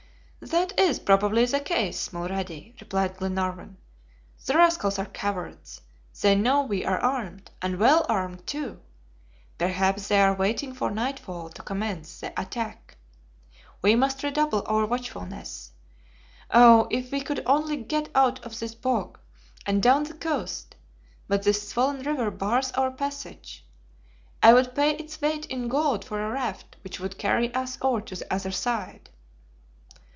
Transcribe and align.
"That 0.43 0.77
is 0.79 0.99
probably 0.99 1.45
the 1.45 1.59
case, 1.59 2.09
Mulrady," 2.11 2.75
replied 2.79 3.15
Glenarvan. 3.17 3.77
"The 4.43 4.55
rascals 4.57 4.97
are 4.97 5.05
cowards; 5.05 5.81
they 6.19 6.33
know 6.33 6.63
we 6.63 6.83
are 6.83 6.97
armed, 6.99 7.51
and 7.61 7.77
well 7.77 8.07
armed 8.09 8.47
too. 8.47 8.79
Perhaps 9.59 10.07
they 10.07 10.19
are 10.19 10.33
waiting 10.33 10.73
for 10.73 10.89
nightfall 10.89 11.49
to 11.49 11.61
commence 11.61 12.21
the 12.21 12.33
attack. 12.41 12.97
We 13.83 13.95
must 13.95 14.23
redouble 14.23 14.63
our 14.65 14.87
watchfulness. 14.87 15.73
Oh, 16.49 16.87
if 16.89 17.11
we 17.11 17.21
could 17.21 17.43
only 17.45 17.77
get 17.77 18.09
out 18.15 18.43
of 18.43 18.59
this 18.59 18.73
bog, 18.73 19.19
and 19.67 19.81
down 19.81 20.05
the 20.05 20.15
coast; 20.15 20.75
but 21.27 21.43
this 21.43 21.69
swollen 21.69 22.01
river 22.01 22.31
bars 22.31 22.71
our 22.71 22.89
passage. 22.89 23.63
I 24.41 24.53
would 24.53 24.73
pay 24.73 24.95
its 24.95 25.21
weight 25.21 25.45
in 25.45 25.67
gold 25.67 26.03
for 26.03 26.19
a 26.25 26.31
raft 26.31 26.77
which 26.83 26.99
would 26.99 27.19
carry 27.19 27.53
us 27.53 27.77
over 27.79 28.01
to 28.01 28.15
the 28.15 28.33
other 28.33 28.51
side." 28.51 29.07